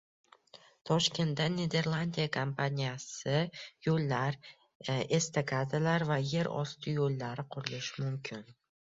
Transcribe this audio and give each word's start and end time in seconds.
Toshkentda 0.89 1.43
Niderlandiya 1.55 2.23
kompaniyasi 2.37 3.35
yo‘llar, 3.87 4.37
estakadalar 5.17 6.05
va 6.13 6.17
yer 6.31 6.49
osti 6.63 6.95
yo‘llari 7.01 7.45
qurishi 7.57 8.07
mumkin 8.07 8.43